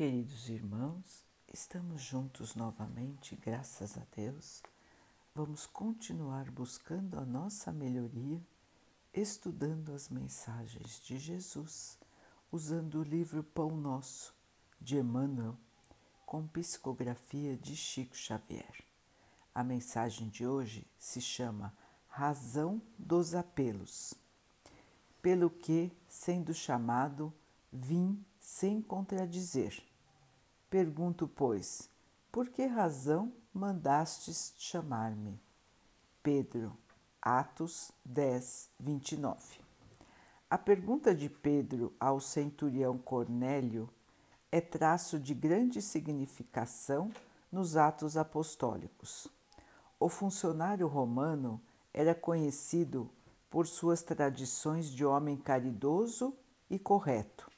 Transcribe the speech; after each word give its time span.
Queridos 0.00 0.48
irmãos, 0.48 1.26
estamos 1.52 2.00
juntos 2.00 2.54
novamente, 2.54 3.36
graças 3.36 3.98
a 3.98 4.02
Deus. 4.16 4.62
Vamos 5.34 5.66
continuar 5.66 6.50
buscando 6.50 7.18
a 7.18 7.26
nossa 7.26 7.70
melhoria, 7.70 8.40
estudando 9.12 9.92
as 9.92 10.08
mensagens 10.08 11.02
de 11.04 11.18
Jesus, 11.18 11.98
usando 12.50 13.00
o 13.00 13.02
livro 13.02 13.44
Pão 13.44 13.76
Nosso, 13.76 14.34
de 14.80 14.96
Emmanuel, 14.96 15.54
com 16.24 16.46
psicografia 16.46 17.54
de 17.54 17.76
Chico 17.76 18.16
Xavier. 18.16 18.82
A 19.54 19.62
mensagem 19.62 20.30
de 20.30 20.46
hoje 20.46 20.86
se 20.98 21.20
chama 21.20 21.76
Razão 22.08 22.80
dos 22.98 23.34
Apelos. 23.34 24.14
Pelo 25.20 25.50
que, 25.50 25.92
sendo 26.08 26.54
chamado, 26.54 27.30
vim 27.70 28.24
sem 28.38 28.80
contradizer 28.80 29.89
Pergunto, 30.70 31.26
pois, 31.26 31.90
por 32.30 32.48
que 32.48 32.64
razão 32.64 33.32
mandastes 33.52 34.54
chamar-me? 34.56 35.36
Pedro, 36.22 36.76
Atos 37.20 37.90
10, 38.04 38.70
29. 38.78 39.58
A 40.48 40.56
pergunta 40.56 41.12
de 41.12 41.28
Pedro 41.28 41.92
ao 41.98 42.20
centurião 42.20 42.96
Cornélio 42.96 43.90
é 44.52 44.60
traço 44.60 45.18
de 45.18 45.34
grande 45.34 45.82
significação 45.82 47.10
nos 47.50 47.76
Atos 47.76 48.16
Apostólicos. 48.16 49.26
O 49.98 50.08
funcionário 50.08 50.86
romano 50.86 51.60
era 51.92 52.14
conhecido 52.14 53.10
por 53.50 53.66
suas 53.66 54.02
tradições 54.02 54.86
de 54.86 55.04
homem 55.04 55.36
caridoso 55.36 56.32
e 56.70 56.78
correto 56.78 57.50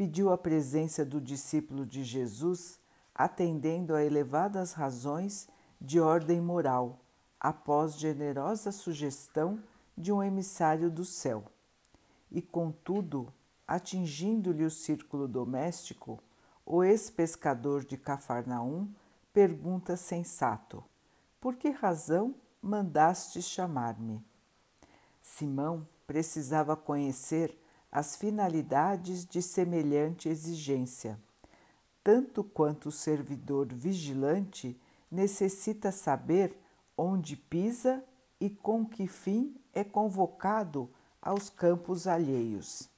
pediu 0.00 0.32
a 0.32 0.38
presença 0.38 1.04
do 1.04 1.20
discípulo 1.20 1.84
de 1.84 2.02
Jesus, 2.02 2.80
atendendo 3.14 3.94
a 3.94 4.02
elevadas 4.02 4.72
razões 4.72 5.46
de 5.78 6.00
ordem 6.00 6.40
moral, 6.40 7.04
após 7.38 7.98
generosa 7.98 8.72
sugestão 8.72 9.62
de 9.94 10.10
um 10.10 10.22
emissário 10.22 10.90
do 10.90 11.04
céu. 11.04 11.44
E, 12.30 12.40
contudo, 12.40 13.30
atingindo-lhe 13.68 14.64
o 14.64 14.70
círculo 14.70 15.28
doméstico, 15.28 16.18
o 16.64 16.82
ex-pescador 16.82 17.84
de 17.84 17.98
Cafarnaum 17.98 18.88
pergunta 19.34 19.98
sensato: 19.98 20.82
Por 21.38 21.56
que 21.56 21.68
razão 21.68 22.34
mandaste 22.62 23.42
chamar-me? 23.42 24.24
Simão 25.20 25.86
precisava 26.06 26.74
conhecer 26.74 27.54
as 27.90 28.14
finalidades 28.16 29.24
de 29.26 29.42
semelhante 29.42 30.28
exigência, 30.28 31.18
tanto 32.04 32.44
quanto 32.44 32.88
o 32.88 32.92
servidor 32.92 33.66
vigilante 33.72 34.80
necessita 35.10 35.90
saber 35.90 36.56
onde 36.96 37.36
pisa 37.36 38.04
e 38.40 38.48
com 38.48 38.86
que 38.86 39.06
fim 39.06 39.56
é 39.72 39.82
convocado 39.82 40.88
aos 41.20 41.50
campos 41.50 42.06
alheios. 42.06 42.88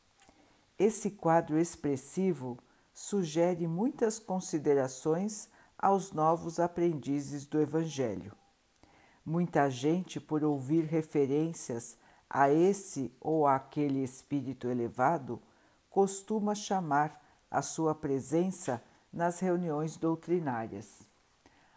Esse 0.79 1.11
quadro 1.11 1.59
expressivo 1.59 2.59
sugere 2.93 3.67
muitas 3.67 4.19
considerações 4.19 5.49
aos 5.79 6.13
novos 6.13 6.61
aprendizes 6.61 7.47
do 7.47 7.61
Evangelho. 7.61 8.33
Muita 9.25 9.69
gente, 9.69 10.21
por 10.21 10.45
ouvir 10.45 10.85
referências 10.85 11.97
a 12.35 12.51
esse 12.51 13.13
ou 13.21 13.47
aquele 13.47 14.03
espírito 14.03 14.67
elevado, 14.67 15.39
costuma 15.91 16.55
chamar 16.55 17.23
a 17.51 17.61
sua 17.61 17.95
presença 17.95 18.83
nas 19.13 19.39
reuniões 19.39 19.99
doutrinárias. 19.99 21.07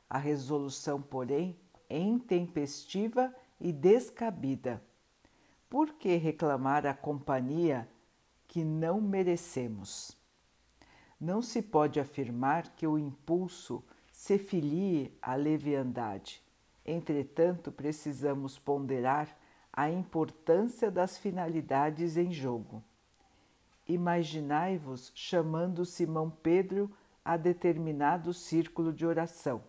A 0.09 0.17
resolução, 0.17 1.01
porém, 1.01 1.59
é 1.89 1.99
intempestiva 1.99 3.35
e 3.59 3.73
descabida. 3.73 4.81
Por 5.69 5.95
que 5.95 6.15
reclamar 6.15 6.85
a 6.85 6.93
companhia 6.93 7.85
que 8.47 8.63
não 8.63 9.01
merecemos? 9.01 10.17
Não 11.19 11.41
se 11.41 11.61
pode 11.61 11.99
afirmar 11.99 12.69
que 12.77 12.87
o 12.87 12.97
impulso 12.97 13.83
se 14.09 14.37
filie 14.37 15.17
à 15.21 15.35
leviandade. 15.35 16.41
Entretanto, 16.85 17.73
precisamos 17.73 18.57
ponderar 18.57 19.35
a 19.75 19.89
importância 19.89 20.89
das 20.89 21.17
finalidades 21.17 22.15
em 22.15 22.31
jogo. 22.31 22.81
Imaginai-vos 23.85 25.11
chamando 25.13 25.85
Simão 25.85 26.29
Pedro 26.29 26.89
a 27.23 27.35
determinado 27.35 28.33
círculo 28.33 28.93
de 28.93 29.05
oração 29.05 29.61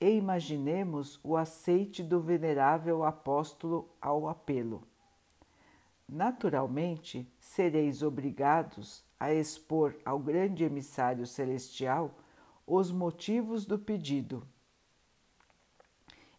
e 0.00 0.10
imaginemos 0.10 1.20
o 1.22 1.36
aceite 1.36 2.02
do 2.02 2.18
venerável 2.18 3.04
apóstolo 3.04 3.88
ao 4.00 4.28
apelo. 4.28 4.82
Naturalmente, 6.08 7.30
sereis 7.38 8.02
obrigados 8.02 9.04
a 9.18 9.32
expor 9.32 9.94
ao 10.04 10.18
grande 10.18 10.64
emissário 10.64 11.26
celestial 11.26 12.18
os 12.66 12.90
motivos 12.90 13.66
do 13.66 13.78
pedido. 13.78 14.44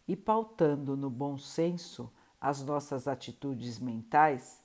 E 0.06 0.16
pautando 0.16 0.96
no 0.96 1.08
bom 1.08 1.38
senso 1.38 2.12
as 2.42 2.60
nossas 2.60 3.06
atitudes 3.06 3.78
mentais, 3.78 4.60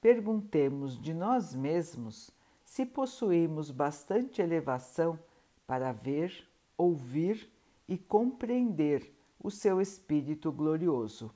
perguntemos 0.00 0.96
de 0.96 1.12
nós 1.12 1.52
mesmos 1.52 2.30
se 2.64 2.86
possuímos 2.86 3.72
bastante 3.72 4.40
elevação 4.40 5.18
para 5.66 5.90
ver, 5.90 6.48
ouvir 6.78 7.52
e 7.88 7.98
compreender 7.98 9.12
o 9.42 9.50
seu 9.50 9.80
Espírito 9.80 10.52
glorioso. 10.52 11.34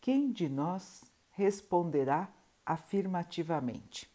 Quem 0.00 0.30
de 0.30 0.48
nós 0.48 1.02
responderá 1.32 2.32
afirmativamente? 2.64 4.08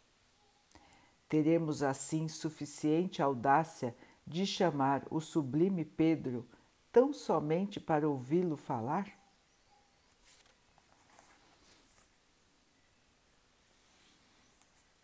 Teremos 1.28 1.82
assim 1.82 2.28
suficiente 2.28 3.20
audácia 3.20 3.94
de 4.26 4.46
chamar 4.46 5.06
o 5.10 5.20
sublime 5.20 5.84
Pedro 5.84 6.48
tão 6.90 7.12
somente 7.12 7.78
para 7.78 8.08
ouvi-lo 8.08 8.56
falar? 8.56 9.15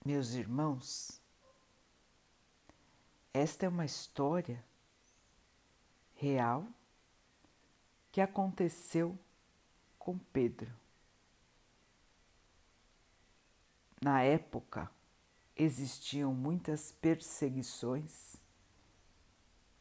Meus 0.05 0.35
irmãos, 0.35 1.21
esta 3.33 3.67
é 3.67 3.69
uma 3.69 3.85
história 3.85 4.65
real 6.17 6.67
que 8.11 8.21
aconteceu 8.21 9.17
com 10.01 10.19
Pedro. 10.19 10.75
Na 14.03 14.23
época 14.23 14.91
existiam 15.55 16.35
muitas 16.35 16.91
perseguições, 16.91 18.35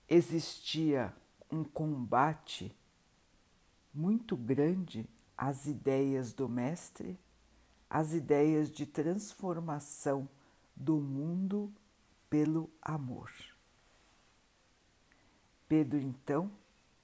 existia 0.08 1.12
um 1.50 1.64
combate 1.64 2.72
muito 3.92 4.38
grande 4.38 5.10
às 5.36 5.66
ideias 5.66 6.32
do 6.32 6.48
Mestre 6.48 7.20
as 7.92 8.14
ideias 8.14 8.72
de 8.72 8.86
transformação 8.86 10.30
do 10.74 10.96
mundo 10.96 11.70
pelo 12.30 12.70
amor. 12.82 13.30
Pedro, 15.68 16.00
então, 16.00 16.50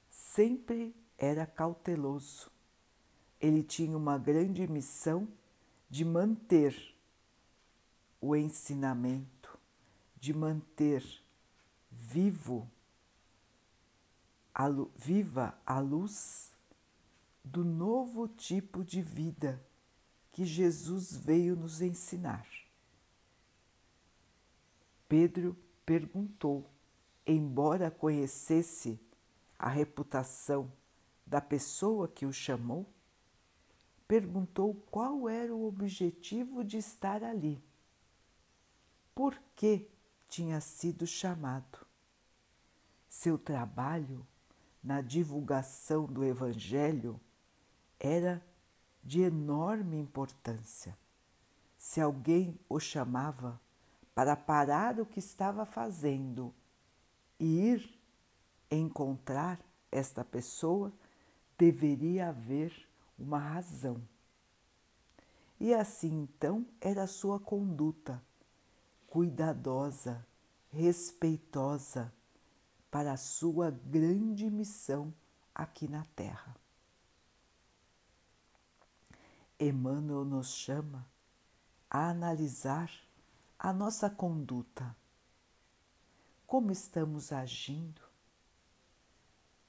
sempre 0.09 0.95
era 1.17 1.45
cauteloso. 1.45 2.49
Ele 3.37 3.63
tinha 3.63 3.97
uma 3.97 4.17
grande 4.17 4.65
missão 4.65 5.27
de 5.89 6.05
manter 6.05 6.95
o 8.21 8.33
ensinamento, 8.33 9.59
de 10.15 10.33
manter 10.33 11.03
vivo 11.91 12.65
a, 14.56 14.67
viva 14.95 15.59
a 15.65 15.79
luz 15.81 16.53
do 17.44 17.65
novo 17.65 18.29
tipo 18.29 18.85
de 18.85 19.01
vida 19.01 19.66
que 20.38 20.45
Jesus 20.45 21.18
veio 21.18 21.56
nos 21.56 21.81
ensinar. 21.81 22.48
Pedro 25.10 25.57
perguntou, 25.84 26.63
embora 27.25 27.89
conhecesse 27.89 29.00
a 29.57 29.68
reputação 29.68 30.72
da 31.25 31.42
pessoa 31.42 32.07
que 32.07 32.24
o 32.24 32.31
chamou, 32.31 32.86
perguntou 34.07 34.75
qual 34.92 35.28
era 35.28 35.56
o 35.56 35.66
objetivo 35.66 36.63
de 36.63 36.78
estar 36.78 37.24
ali. 37.24 37.60
Por 39.16 39.42
que 39.56 39.89
tinha 40.30 40.62
sido 40.62 41.07
chamado? 41.07 41.80
Seu 43.10 43.39
trabalho 43.39 44.24
na 44.84 45.01
divulgação 45.01 46.06
do 46.06 46.24
Evangelho 46.24 47.19
era 48.00 48.39
de 49.07 49.21
enorme 49.21 49.98
importância. 49.98 50.98
Se 51.77 52.01
alguém 52.01 52.59
o 52.68 52.77
chamava 52.77 53.57
para 54.13 54.36
parar 54.36 55.00
o 55.00 55.06
que 55.06 55.19
estava 55.19 55.65
fazendo 55.65 56.54
e 57.39 57.69
ir 57.69 57.98
encontrar 58.69 59.62
esta 59.89 60.25
pessoa, 60.25 60.92
deveria 61.57 62.27
haver 62.27 62.86
uma 63.18 63.39
razão. 63.39 64.01
E 65.57 65.74
assim 65.74 66.24
então 66.24 66.65
era 66.81 67.03
a 67.03 67.07
sua 67.07 67.39
conduta, 67.39 68.21
cuidadosa, 69.07 70.27
respeitosa, 70.69 72.13
para 72.92 73.13
a 73.13 73.18
sua 73.18 73.71
grande 73.71 74.50
missão 74.50 75.13
aqui 75.56 75.88
na 75.88 76.03
Terra. 76.13 76.66
Emmanuel 79.59 80.24
nos 80.24 80.54
chama 80.54 81.06
a 81.89 82.09
analisar 82.09 82.92
a 83.57 83.74
nossa 83.74 84.09
conduta. 84.09 84.95
Como 86.45 86.71
estamos 86.71 87.31
agindo? 87.31 88.01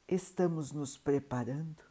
Estamos 0.07 0.73
nos 0.73 0.97
preparando? 0.97 1.83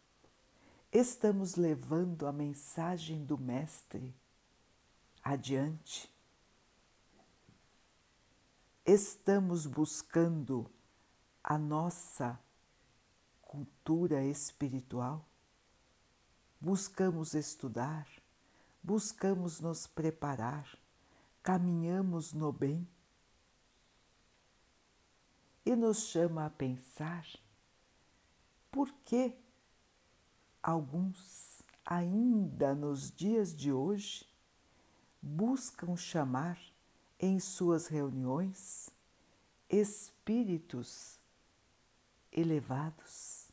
Estamos 0.91 1.55
levando 1.55 2.27
a 2.27 2.31
mensagem 2.31 3.25
do 3.25 3.37
Mestre 3.37 4.15
adiante? 5.23 6.09
Estamos 8.85 9.65
buscando 9.65 10.71
a 11.43 11.57
nossa 11.57 12.39
cultura 13.41 14.23
espiritual? 14.23 15.26
Buscamos 16.59 17.35
estudar, 17.35 18.07
buscamos 18.81 19.59
nos 19.59 19.85
preparar, 19.85 20.67
caminhamos 21.43 22.33
no 22.33 22.51
bem? 22.51 22.87
E 25.63 25.75
nos 25.75 26.07
chama 26.07 26.45
a 26.45 26.49
pensar 26.49 27.27
por 28.71 28.91
que 29.05 29.35
alguns, 30.63 31.61
ainda 31.85 32.73
nos 32.73 33.11
dias 33.11 33.55
de 33.55 33.71
hoje, 33.71 34.27
buscam 35.21 35.95
chamar 35.95 36.59
em 37.19 37.39
suas 37.39 37.87
reuniões 37.87 38.89
espíritos 39.69 41.19
elevados, 42.31 43.49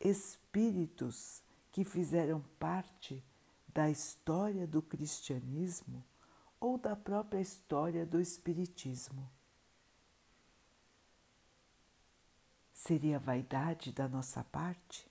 espíritos 0.00 1.42
que 1.72 1.82
fizeram 1.84 2.44
parte 2.58 3.24
da 3.66 3.90
história 3.90 4.66
do 4.66 4.82
cristianismo 4.82 6.04
ou 6.60 6.76
da 6.76 6.94
própria 6.94 7.40
história 7.40 8.04
do 8.04 8.20
espiritismo. 8.20 9.28
Seria 12.74 13.18
vaidade 13.18 13.90
da 13.90 14.06
nossa 14.06 14.44
parte? 14.44 15.10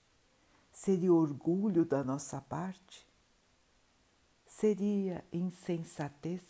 Seria 0.72 1.12
orgulho 1.12 1.84
da 1.84 2.04
nossa 2.04 2.40
parte? 2.40 3.06
Seria 4.46 5.24
insensatez? 5.32 6.42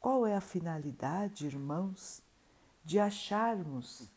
Qual 0.00 0.26
é 0.26 0.34
a 0.34 0.40
finalidade, 0.40 1.46
irmãos, 1.46 2.22
de 2.84 2.98
acharmos 2.98 4.10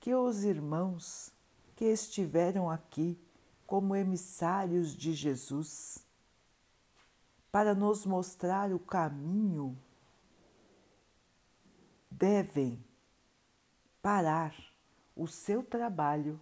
que 0.00 0.14
os 0.14 0.44
irmãos 0.44 1.32
que 1.78 1.84
estiveram 1.84 2.68
aqui 2.68 3.16
como 3.64 3.94
emissários 3.94 4.96
de 4.96 5.14
Jesus 5.14 6.04
para 7.52 7.72
nos 7.72 8.04
mostrar 8.04 8.72
o 8.72 8.80
caminho 8.80 9.78
devem 12.10 12.84
parar 14.02 14.52
o 15.14 15.28
seu 15.28 15.62
trabalho 15.62 16.40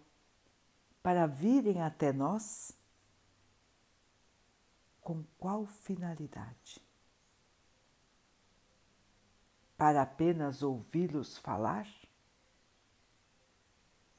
para 1.03 1.27
virem 1.27 1.83
até 1.83 2.15
nós? 2.15 2.73
Com 5.03 5.23
qual 5.39 5.67
finalidade? 5.67 6.81
para 9.77 10.01
apenas 10.01 10.63
ouvi-los 10.63 11.37
falar? 11.37 11.87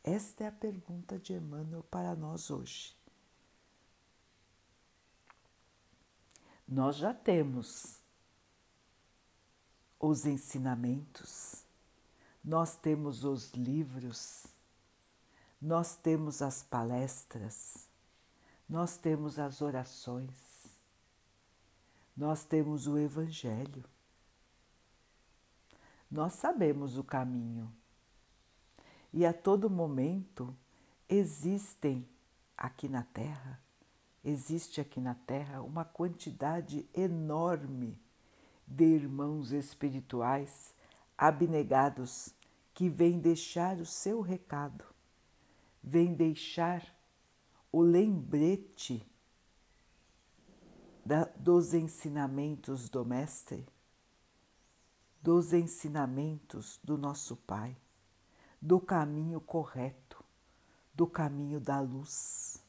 Esta 0.07 0.45
é 0.45 0.47
a 0.47 0.51
pergunta 0.53 1.19
de 1.19 1.33
Emmanuel 1.33 1.83
para 1.83 2.15
nós 2.15 2.49
hoje. 2.49 2.95
Nós 6.65 6.95
já 6.95 7.13
temos 7.13 7.99
os 9.99 10.25
ensinamentos, 10.25 11.65
nós 12.41 12.77
temos 12.77 13.25
os 13.25 13.51
livros, 13.51 14.47
nós 15.61 15.97
temos 15.97 16.41
as 16.41 16.63
palestras, 16.63 17.89
nós 18.69 18.95
temos 18.95 19.37
as 19.37 19.61
orações, 19.61 20.67
nós 22.15 22.45
temos 22.45 22.87
o 22.87 22.97
Evangelho 22.97 23.83
nós 26.09 26.33
sabemos 26.33 26.97
o 26.97 27.03
caminho. 27.03 27.71
E 29.17 29.25
a 29.25 29.33
todo 29.33 29.67
momento 29.67 30.55
existem 31.09 32.07
aqui 32.55 32.87
na 32.87 33.01
Terra, 33.01 33.59
existe 34.23 34.79
aqui 34.79 35.01
na 35.01 35.15
Terra 35.15 35.63
uma 35.63 35.83
quantidade 35.83 36.87
enorme 36.93 37.99
de 38.67 38.85
irmãos 38.85 39.51
espirituais 39.51 40.71
abnegados 41.17 42.31
que 42.75 42.87
vêm 42.89 43.17
deixar 43.17 43.77
o 43.79 43.87
seu 43.87 44.21
recado, 44.21 44.85
vêm 45.81 46.13
deixar 46.13 46.85
o 47.71 47.81
lembrete 47.81 49.03
da, 51.03 51.23
dos 51.35 51.73
ensinamentos 51.73 52.87
do 52.87 53.03
Mestre 53.03 53.67
dos 55.19 55.53
ensinamentos 55.53 56.79
do 56.83 56.99
nosso 56.99 57.35
Pai, 57.35 57.75
do 58.61 58.79
caminho 58.79 59.39
correto, 59.39 60.23
do 60.93 61.05
caminho 61.05 61.59
da 61.59 61.79
luz, 61.79 62.63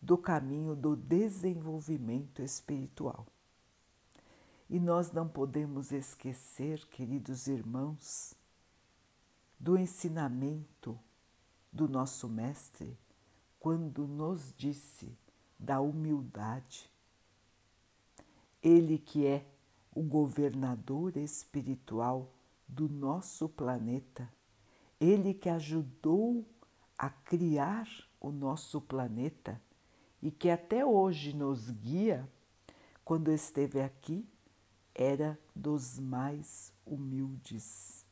do 0.00 0.16
caminho 0.16 0.74
do 0.74 0.96
desenvolvimento 0.96 2.42
espiritual. 2.42 3.26
E 4.70 4.78
nós 4.78 5.12
não 5.12 5.28
podemos 5.28 5.92
esquecer, 5.92 6.86
queridos 6.86 7.46
irmãos, 7.46 8.34
do 9.58 9.76
ensinamento 9.76 10.98
do 11.72 11.88
nosso 11.88 12.28
Mestre 12.28 12.98
quando 13.58 14.06
nos 14.06 14.52
disse 14.56 15.16
da 15.58 15.80
humildade. 15.80 16.90
Ele 18.62 18.98
que 18.98 19.26
é 19.26 19.46
o 19.94 20.02
governador 20.02 21.16
espiritual 21.16 22.32
do 22.68 22.88
nosso 22.88 23.48
planeta, 23.48 24.32
ele 25.00 25.32
que 25.34 25.48
ajudou 25.48 26.44
a 26.96 27.08
criar 27.08 27.88
o 28.20 28.30
nosso 28.30 28.80
planeta 28.80 29.60
e 30.20 30.30
que 30.30 30.50
até 30.50 30.84
hoje 30.84 31.32
nos 31.32 31.70
guia, 31.70 32.28
quando 33.04 33.30
esteve 33.30 33.80
aqui, 33.80 34.28
era 34.94 35.38
dos 35.54 35.98
mais 35.98 36.72
humildes. 36.84 38.04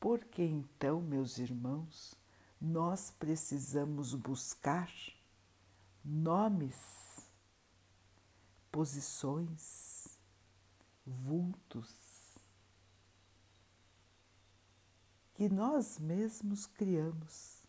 Por 0.00 0.24
que 0.24 0.42
então, 0.42 1.02
meus 1.02 1.38
irmãos, 1.38 2.14
nós 2.60 3.10
precisamos 3.18 4.14
buscar 4.14 4.90
nomes 6.02 6.76
posições, 8.72 10.18
vultos 11.04 12.05
que 15.36 15.50
nós 15.50 15.98
mesmos 15.98 16.64
criamos. 16.64 17.62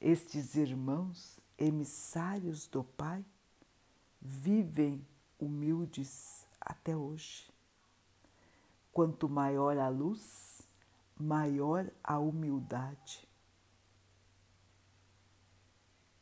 Estes 0.00 0.54
irmãos 0.54 1.38
emissários 1.58 2.66
do 2.66 2.82
Pai 2.82 3.22
vivem 4.18 5.06
humildes 5.38 6.46
até 6.58 6.96
hoje. 6.96 7.52
Quanto 8.90 9.28
maior 9.28 9.76
a 9.76 9.90
luz, 9.90 10.62
maior 11.14 11.90
a 12.02 12.18
humildade. 12.18 13.28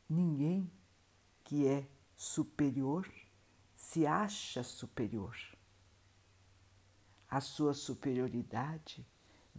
Ninguém 0.09 0.69
que 1.45 1.65
é 1.65 1.87
superior 2.17 3.09
se 3.77 4.05
acha 4.05 4.61
superior. 4.61 5.37
A 7.29 7.39
sua 7.39 7.73
superioridade 7.73 9.07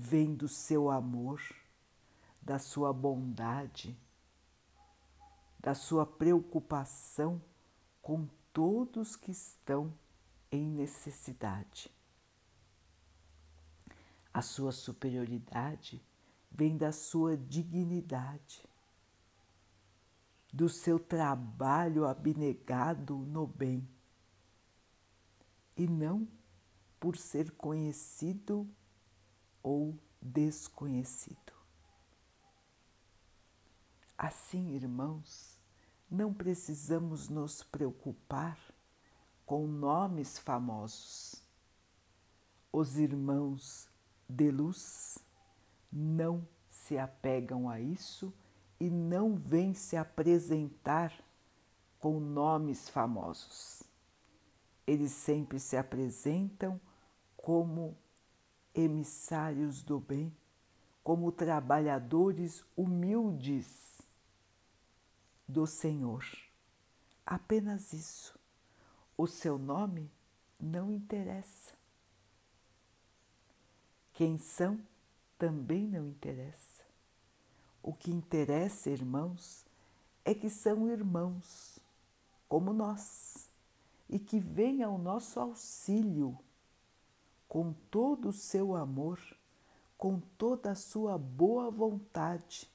vem 0.00 0.33
do 0.33 0.47
seu 0.47 0.88
amor, 0.88 1.43
da 2.40 2.57
sua 2.57 2.93
bondade, 2.93 3.99
da 5.59 5.75
sua 5.75 6.07
preocupação 6.07 7.43
com 8.00 8.28
todos 8.52 9.17
que 9.17 9.33
estão 9.33 9.93
em 10.52 10.64
necessidade. 10.71 11.90
A 14.33 14.40
sua 14.40 14.71
superioridade 14.71 16.00
vem 16.49 16.76
da 16.76 16.93
sua 16.93 17.37
dignidade, 17.37 18.64
do 20.52 20.69
seu 20.69 21.00
trabalho 21.00 22.07
abnegado 22.07 23.17
no 23.17 23.49
bem, 23.49 23.87
e 25.76 25.88
não 25.88 26.26
por 27.00 27.17
ser 27.17 27.50
conhecido 27.50 28.64
ou 29.62 29.98
desconhecido. 30.20 31.52
Assim, 34.16 34.70
irmãos, 34.74 35.58
não 36.10 36.32
precisamos 36.34 37.28
nos 37.28 37.62
preocupar 37.62 38.58
com 39.46 39.66
nomes 39.66 40.38
famosos. 40.38 41.42
Os 42.72 42.98
irmãos 42.98 43.88
de 44.28 44.50
luz 44.50 45.18
não 45.90 46.46
se 46.68 46.98
apegam 46.98 47.68
a 47.68 47.80
isso 47.80 48.32
e 48.80 48.90
não 48.90 49.36
vêm 49.36 49.74
se 49.74 49.96
apresentar 49.96 51.12
com 51.98 52.20
nomes 52.20 52.88
famosos. 52.88 53.82
Eles 54.86 55.12
sempre 55.12 55.58
se 55.58 55.76
apresentam 55.76 56.80
como 57.36 57.96
emissários 58.78 59.82
do 59.82 59.99
bem, 59.99 60.32
como 61.02 61.32
trabalhadores 61.32 62.64
humildes 62.76 64.00
do 65.49 65.66
Senhor. 65.66 66.25
Apenas 67.26 67.92
isso. 67.92 68.38
O 69.16 69.26
seu 69.26 69.58
nome 69.58 70.11
não 70.61 70.92
interessa. 70.92 71.73
Quem 74.12 74.38
são 74.38 74.80
também 75.37 75.87
não 75.88 76.06
interessa. 76.06 76.85
O 77.82 77.92
que 77.92 78.12
interessa, 78.12 78.90
irmãos, 78.90 79.64
é 80.25 80.35
que 80.35 80.50
são 80.50 80.88
irmãos, 80.88 81.80
como 82.49 82.73
nós, 82.73 83.49
e 84.08 84.18
que 84.18 84.38
vêm 84.38 84.82
ao 84.82 84.99
nosso 84.99 85.40
auxílio 85.40 86.38
com 87.49 87.73
todo 87.90 88.28
o 88.28 88.33
seu 88.33 88.76
amor, 88.76 89.19
com 89.97 90.21
toda 90.21 90.73
a 90.73 90.75
sua 90.75 91.17
boa 91.17 91.71
vontade, 91.71 92.71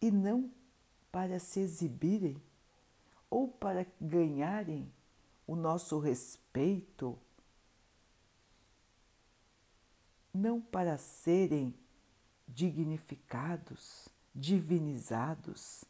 e 0.00 0.10
não 0.10 0.50
para 1.10 1.38
se 1.38 1.60
exibirem 1.60 2.40
ou 3.30 3.48
para 3.48 3.86
ganharem 4.00 4.92
o 5.46 5.56
nosso 5.56 5.98
respeito, 5.98 7.18
não 10.32 10.60
para 10.60 10.96
serem 10.98 11.74
dignificados, 12.46 14.08
divinizados. 14.34 15.84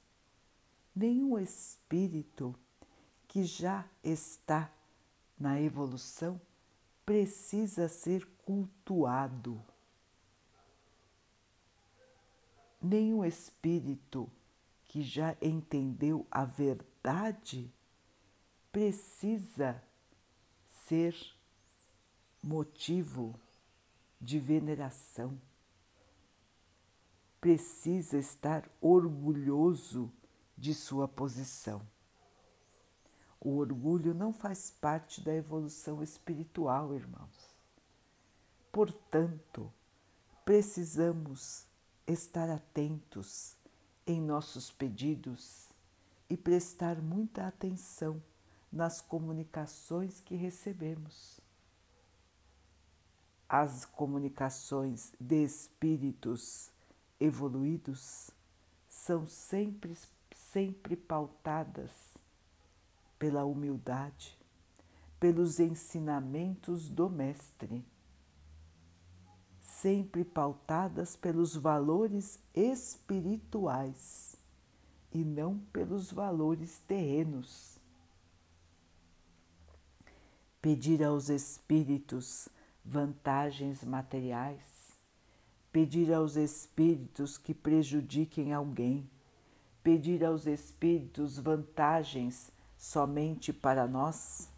Nenhum 0.95 1.39
espírito 1.39 2.55
que 3.27 3.45
já 3.45 3.89
está 4.03 4.71
na 5.39 5.61
evolução 5.61 6.41
precisa 7.05 7.89
ser 7.89 8.27
cultuado. 8.45 9.63
Nenhum 12.81 13.25
espírito 13.25 14.31
que 14.85 15.03
já 15.03 15.37
entendeu 15.41 16.27
a 16.31 16.45
verdade 16.45 17.73
precisa 18.71 19.83
ser 20.87 21.15
motivo 22.43 23.39
de 24.21 24.39
veneração. 24.39 25.41
Precisa 27.41 28.19
estar 28.19 28.69
orgulhoso 28.81 30.13
de 30.57 30.75
sua 30.75 31.09
posição. 31.09 31.83
O 33.45 33.57
orgulho 33.57 34.15
não 34.15 34.33
faz 34.33 34.71
parte 34.71 35.21
da 35.21 35.35
evolução 35.35 36.01
espiritual, 36.01 36.95
irmãos. 36.95 37.57
Portanto, 38.71 39.69
precisamos 40.45 41.67
estar 42.07 42.49
atentos 42.49 43.57
em 44.07 44.21
nossos 44.21 44.71
pedidos 44.71 45.67
e 46.31 46.37
prestar 46.37 47.03
muita 47.03 47.49
atenção 47.49 48.23
nas 48.71 49.01
comunicações 49.01 50.21
que 50.21 50.37
recebemos. 50.37 51.41
As 53.49 53.85
comunicações 53.85 55.13
de 55.19 55.43
espíritos 55.43 56.71
evoluídos 57.19 58.31
são 58.89 59.27
sempre, 59.27 59.99
sempre 60.33 60.95
pautadas 60.95 62.12
pela 63.23 63.45
humildade, 63.45 64.37
pelos 65.21 65.61
ensinamentos 65.61 66.89
do 66.89 67.09
Mestre, 67.09 67.87
sempre 69.61 70.25
pautadas 70.25 71.15
pelos 71.15 71.55
valores 71.55 72.41
espirituais 72.53 74.35
e 75.13 75.19
não 75.25 75.57
pelos 75.73 76.11
valores 76.11 76.81
terrenos. 76.81 77.79
Pedir 80.61 81.05
aos 81.05 81.29
espíritos 81.29 82.49
vantagens 82.85 83.85
materiais, 83.85 84.99
pedir 85.71 86.13
aos 86.13 86.35
espíritos 86.35 87.39
que 87.39 87.55
prejudiquem 87.55 88.53
alguém, 88.53 89.09
pedir 89.81 90.25
aos 90.25 90.45
espíritos 90.45 91.39
vantagens 91.39 92.51
somente 92.83 93.53
para 93.53 93.87
nós 93.87 94.51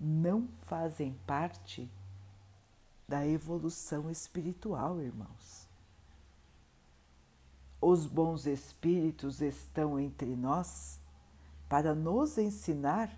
não 0.00 0.48
fazem 0.62 1.12
parte 1.26 1.90
da 3.08 3.26
evolução 3.26 4.08
espiritual, 4.08 5.02
irmãos. 5.02 5.68
Os 7.80 8.06
bons 8.06 8.46
espíritos 8.46 9.42
estão 9.42 9.98
entre 9.98 10.36
nós 10.36 11.00
para 11.68 11.96
nos 11.96 12.38
ensinar 12.38 13.10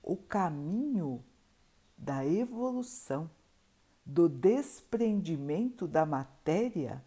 o 0.00 0.16
caminho 0.16 1.20
da 1.98 2.24
evolução, 2.24 3.28
do 4.06 4.28
desprendimento 4.28 5.88
da 5.88 6.06
matéria 6.06 7.04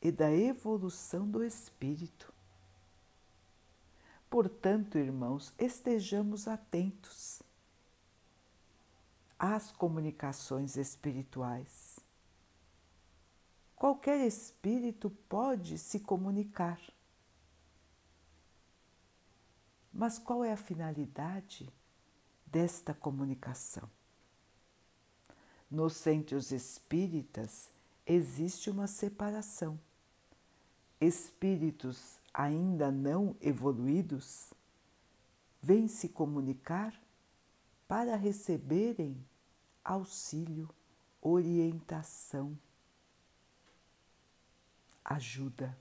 e 0.00 0.12
da 0.12 0.32
evolução 0.32 1.28
do 1.28 1.42
espírito. 1.42 2.37
Portanto, 4.30 4.98
irmãos, 4.98 5.54
estejamos 5.58 6.46
atentos 6.46 7.42
às 9.38 9.70
comunicações 9.70 10.76
espirituais. 10.76 11.98
Qualquer 13.74 14.26
espírito 14.26 15.08
pode 15.28 15.78
se 15.78 16.00
comunicar. 16.00 16.80
Mas 19.92 20.18
qual 20.18 20.44
é 20.44 20.52
a 20.52 20.56
finalidade 20.56 21.72
desta 22.44 22.92
comunicação? 22.92 23.88
Nos 25.70 25.94
centros 25.94 26.50
espíritas 26.50 27.70
existe 28.04 28.68
uma 28.68 28.86
separação. 28.86 29.78
Espíritos 31.00 32.17
ainda 32.32 32.90
não 32.90 33.36
evoluídos 33.40 34.52
vêm 35.60 35.88
se 35.88 36.08
comunicar 36.08 36.94
para 37.86 38.16
receberem 38.16 39.24
auxílio, 39.82 40.68
orientação, 41.20 42.58
ajuda. 45.04 45.76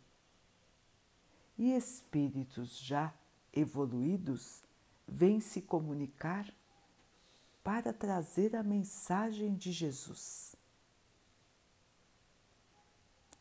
E 1.58 1.74
espíritos 1.74 2.78
já 2.78 3.14
evoluídos 3.52 4.64
vêm 5.08 5.40
se 5.40 5.62
comunicar 5.62 6.54
para 7.64 7.92
trazer 7.92 8.56
a 8.56 8.64
mensagem 8.64 9.56
de 9.56 9.72
Jesus. 9.72 10.56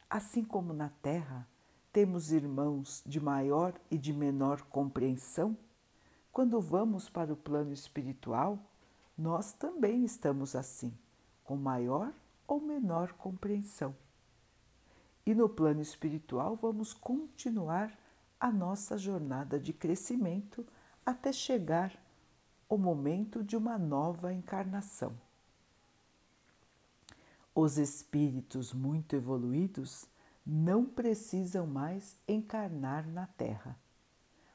Assim 0.09 0.45
como 0.45 0.73
na 0.73 0.89
Terra, 0.89 1.47
temos 1.97 2.31
irmãos 2.31 3.03
de 3.07 3.19
maior 3.19 3.73
e 3.91 3.97
de 3.97 4.13
menor 4.13 4.61
compreensão, 4.65 5.57
quando 6.31 6.61
vamos 6.61 7.09
para 7.09 7.33
o 7.33 7.37
plano 7.37 7.73
espiritual, 7.73 8.59
nós 9.17 9.55
também 9.55 10.05
estamos 10.05 10.55
assim, 10.55 10.93
com 11.43 11.57
maior 11.57 12.13
ou 12.47 12.61
menor 12.61 13.15
compreensão. 13.15 13.97
E 15.25 15.35
no 15.35 15.49
plano 15.49 15.81
espiritual 15.81 16.55
vamos 16.55 16.93
continuar 16.93 17.99
a 18.39 18.53
nossa 18.53 18.99
jornada 18.99 19.59
de 19.59 19.73
crescimento 19.73 20.67
até 21.07 21.33
chegar 21.33 21.99
o 22.69 22.77
momento 22.77 23.43
de 23.43 23.57
uma 23.57 23.79
nova 23.79 24.35
encarnação. 24.35 25.17
Os 27.55 27.79
espíritos 27.79 28.75
muito 28.75 29.17
evoluídos 29.17 30.07
não 30.47 30.85
precisam 30.85 31.67
mais 31.67 32.17
encarnar 32.29 33.09
na 33.09 33.27
Terra. 33.27 33.77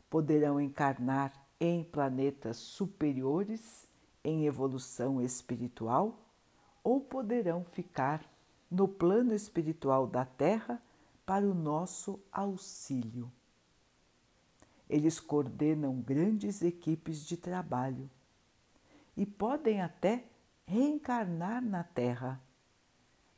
Poderão 0.09 0.61
encarnar 0.61 1.33
em 1.59 1.83
planetas 1.83 2.55
superiores 2.57 3.85
em 4.23 4.45
evolução 4.45 5.21
espiritual 5.21 6.17
ou 6.83 7.01
poderão 7.01 7.63
ficar 7.65 8.23
no 8.69 8.87
plano 8.87 9.33
espiritual 9.33 10.07
da 10.07 10.23
Terra 10.23 10.81
para 11.25 11.45
o 11.45 11.53
nosso 11.53 12.19
auxílio. 12.31 13.29
Eles 14.89 15.19
coordenam 15.19 15.99
grandes 16.01 16.61
equipes 16.61 17.25
de 17.25 17.35
trabalho 17.35 18.09
e 19.15 19.25
podem 19.25 19.81
até 19.81 20.25
reencarnar 20.65 21.61
na 21.61 21.83
Terra 21.83 22.41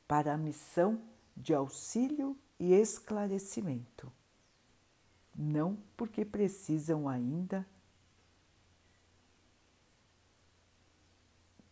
para 0.08 0.34
a 0.34 0.38
missão 0.38 1.02
de 1.36 1.54
auxílio 1.54 2.38
e 2.64 2.72
esclarecimento. 2.72 4.10
Não 5.36 5.78
porque 5.98 6.24
precisam 6.24 7.10
ainda 7.10 7.68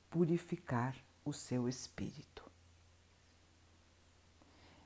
purificar 0.10 0.94
o 1.24 1.32
seu 1.32 1.70
espírito. 1.70 2.44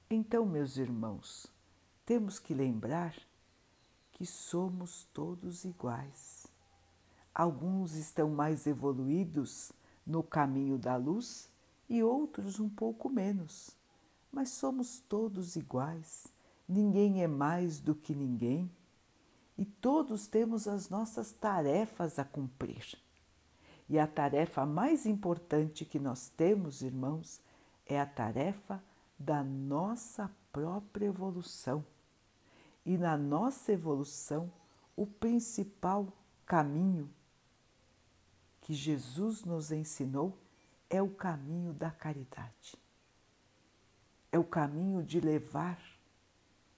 Então, 0.07 0.45
meus 0.45 0.77
irmãos, 0.77 1.47
temos 2.05 2.37
que 2.37 2.53
lembrar 2.53 3.15
que 4.11 4.27
somos 4.27 5.05
todos 5.05 5.65
iguais. 5.65 6.45
Alguns 7.33 7.95
estão 7.95 8.29
mais 8.29 8.67
evoluídos 8.67 9.71
no 10.05 10.21
caminho 10.21 10.77
da 10.77 10.97
luz 10.97 11.49
e 11.89 12.03
outros 12.03 12.59
um 12.59 12.69
pouco 12.69 13.09
menos, 13.09 13.75
mas 14.35 14.49
somos 14.49 14.99
todos 14.99 15.55
iguais. 15.55 16.27
Ninguém 16.67 17.23
é 17.23 17.27
mais 17.27 17.79
do 17.79 17.95
que 17.95 18.13
ninguém 18.13 18.69
e 19.57 19.63
todos 19.63 20.27
temos 20.27 20.67
as 20.67 20.89
nossas 20.89 21.31
tarefas 21.31 22.19
a 22.19 22.25
cumprir. 22.25 22.97
E 23.87 23.97
a 23.97 24.05
tarefa 24.05 24.65
mais 24.65 25.05
importante 25.05 25.85
que 25.85 25.97
nós 25.97 26.27
temos, 26.27 26.81
irmãos, 26.81 27.39
é 27.85 27.97
a 27.97 28.05
tarefa 28.05 28.83
da 29.17 29.41
nossa 29.41 30.29
própria 30.51 31.05
evolução. 31.05 31.85
E 32.85 32.97
na 32.97 33.15
nossa 33.15 33.71
evolução, 33.71 34.51
o 34.97 35.07
principal 35.07 36.11
caminho 36.45 37.09
que 38.59 38.73
Jesus 38.73 39.45
nos 39.45 39.71
ensinou 39.71 40.37
é 40.89 41.01
o 41.01 41.09
caminho 41.09 41.71
da 41.71 41.89
caridade. 41.89 42.84
É 44.35 44.39
o 44.39 44.43
caminho 44.43 45.01
de 45.01 45.21
levar 45.21 45.79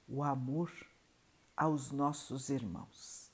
o 0.07 0.21
amor 0.21 0.71
aos 1.55 1.91
nossos 1.91 2.49
irmãos. 2.49 3.31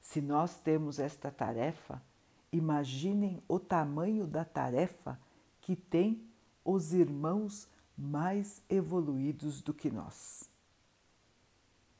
Se 0.00 0.20
nós 0.20 0.56
temos 0.56 0.98
esta 0.98 1.30
tarefa, 1.30 2.02
Imaginem 2.50 3.42
o 3.46 3.58
tamanho 3.58 4.26
da 4.26 4.44
tarefa 4.44 5.20
que 5.60 5.76
têm 5.76 6.26
os 6.64 6.94
irmãos 6.94 7.68
mais 7.96 8.62
evoluídos 8.70 9.60
do 9.60 9.74
que 9.74 9.90
nós. 9.90 10.48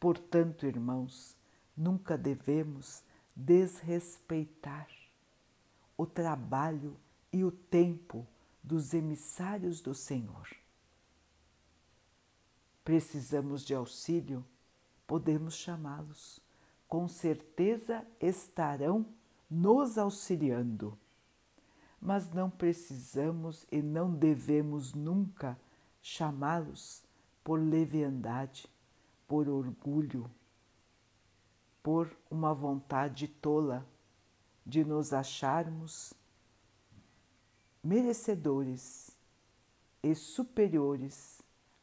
Portanto, 0.01 0.65
irmãos, 0.65 1.37
nunca 1.77 2.17
devemos 2.17 3.03
desrespeitar 3.37 4.89
o 5.97 6.07
trabalho 6.07 6.97
e 7.31 7.45
o 7.45 7.51
tempo 7.51 8.27
dos 8.63 8.95
emissários 8.95 9.81
do 9.81 9.95
Senhor. 9.95 10.49
Precisamos 12.89 13.67
de 13.67 13.75
auxílio, 13.75 14.43
podemos 15.07 15.53
chamá-los. 15.53 16.41
Com 16.89 17.07
certeza 17.07 18.03
estarão 18.19 19.05
nos 19.51 19.99
auxiliando. 19.99 20.99
Mas 22.01 22.31
não 22.31 22.49
precisamos 22.49 23.67
e 23.71 23.83
não 23.83 24.11
devemos 24.11 24.95
nunca 24.95 25.61
chamá-los 26.01 27.05
por 27.45 27.61
leviandade, 27.61 28.67
por 29.27 29.51
orgulho, 29.51 30.25
por 31.83 32.11
uma 32.31 32.55
vontade 32.55 33.29
tola 33.29 33.87
de 34.65 34.83
nos 34.83 35.13
acharmos 35.13 36.15
merecedores 37.85 39.15
e 40.03 40.15
superiores 40.15 41.38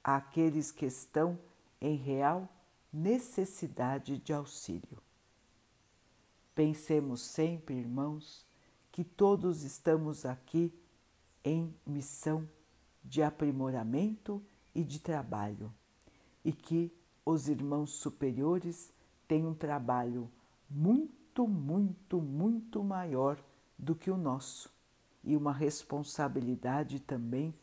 àqueles 0.06 0.72
que 0.72 0.86
estão 0.86 1.40
em 1.82 1.96
real 1.96 2.48
necessidade 2.94 4.20
de 4.20 4.32
auxílio. 4.32 5.02
Pensemos 6.54 7.22
sempre, 7.22 7.76
irmãos, 7.76 8.46
que 8.92 9.04
todos 9.04 9.64
estamos 9.64 10.24
aqui 10.24 10.72
em 11.44 11.76
missão 11.86 12.48
de 13.04 13.24
aprimoramento 13.24 14.42
e 14.76 14.84
de 14.84 15.00
trabalho 15.00 15.74
e 16.44 16.54
que 16.54 16.96
os 17.26 17.50
irmãos 17.50 17.90
superiores 17.90 18.94
têm 19.28 19.46
um 19.46 19.56
trabalho 19.56 20.30
muito, 20.70 21.48
muito, 21.48 22.22
muito 22.22 22.84
maior 22.84 23.44
do 23.78 23.96
que 23.96 24.12
o 24.12 24.18
nosso 24.18 24.72
e 25.24 25.36
uma 25.36 25.52
responsabilidade 25.52 27.00
também 27.00 27.54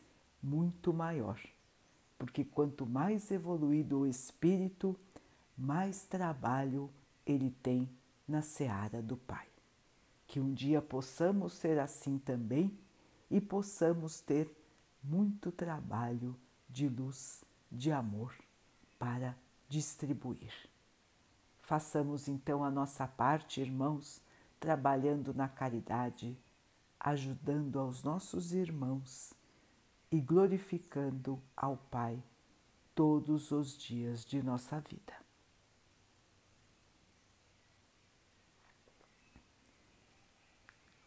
muito 0.41 0.93
maior. 0.93 1.39
Porque 2.17 2.43
quanto 2.43 2.85
mais 2.85 3.31
evoluído 3.31 3.99
o 3.99 4.07
espírito, 4.07 4.97
mais 5.57 6.05
trabalho 6.05 6.89
ele 7.25 7.51
tem 7.61 7.89
na 8.27 8.41
seara 8.41 9.01
do 9.01 9.17
Pai. 9.17 9.47
Que 10.27 10.39
um 10.39 10.53
dia 10.53 10.81
possamos 10.81 11.53
ser 11.53 11.79
assim 11.79 12.17
também 12.17 12.77
e 13.29 13.39
possamos 13.41 14.19
ter 14.19 14.49
muito 15.03 15.51
trabalho 15.51 16.35
de 16.69 16.87
luz, 16.87 17.43
de 17.71 17.91
amor 17.91 18.33
para 18.97 19.35
distribuir. 19.67 20.53
Façamos 21.61 22.27
então 22.27 22.63
a 22.63 22.71
nossa 22.71 23.07
parte, 23.07 23.61
irmãos, 23.61 24.21
trabalhando 24.59 25.33
na 25.33 25.47
caridade, 25.47 26.37
ajudando 26.99 27.79
aos 27.79 28.03
nossos 28.03 28.53
irmãos 28.53 29.33
e 30.13 30.21
glorificando 30.21 31.41
ao 31.57 31.75
Pai 31.75 32.23
todos 32.93 33.49
os 33.49 33.75
dias 33.75 34.23
de 34.23 34.43
nossa 34.43 34.79
vida. 34.79 35.11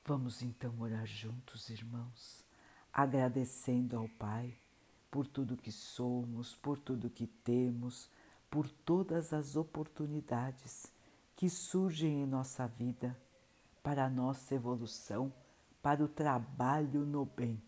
Vamos 0.04 0.42
então 0.42 0.74
orar 0.80 1.06
juntos, 1.06 1.70
irmãos, 1.70 2.44
agradecendo 2.92 3.96
ao 3.96 4.08
Pai 4.08 4.58
por 5.08 5.24
tudo 5.24 5.56
que 5.56 5.70
somos, 5.70 6.56
por 6.56 6.76
tudo 6.80 7.08
que 7.08 7.28
temos, 7.28 8.10
por 8.50 8.68
todas 8.68 9.32
as 9.32 9.54
oportunidades 9.54 10.92
que 11.36 11.48
surgem 11.48 12.24
em 12.24 12.26
nossa 12.26 12.66
vida 12.66 13.16
para 13.84 14.06
a 14.06 14.10
nossa 14.10 14.52
evolução, 14.52 15.32
para 15.80 16.02
o 16.02 16.08
trabalho 16.08 17.06
no 17.06 17.24
bem. 17.24 17.62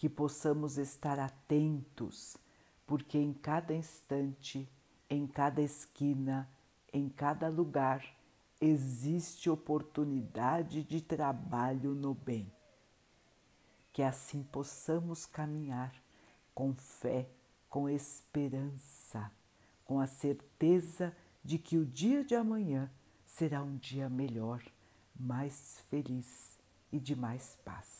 Que 0.00 0.08
possamos 0.08 0.78
estar 0.78 1.18
atentos, 1.18 2.34
porque 2.86 3.18
em 3.18 3.34
cada 3.34 3.74
instante, 3.74 4.66
em 5.10 5.26
cada 5.26 5.60
esquina, 5.60 6.48
em 6.90 7.06
cada 7.06 7.50
lugar, 7.50 8.02
existe 8.58 9.50
oportunidade 9.50 10.84
de 10.84 11.02
trabalho 11.02 11.94
no 11.94 12.14
bem. 12.14 12.50
Que 13.92 14.02
assim 14.02 14.42
possamos 14.42 15.26
caminhar 15.26 15.92
com 16.54 16.74
fé, 16.74 17.28
com 17.68 17.86
esperança, 17.86 19.30
com 19.84 20.00
a 20.00 20.06
certeza 20.06 21.14
de 21.44 21.58
que 21.58 21.76
o 21.76 21.84
dia 21.84 22.24
de 22.24 22.34
amanhã 22.34 22.90
será 23.26 23.62
um 23.62 23.76
dia 23.76 24.08
melhor, 24.08 24.62
mais 25.14 25.78
feliz 25.90 26.58
e 26.90 26.98
de 26.98 27.14
mais 27.14 27.58
paz. 27.62 27.99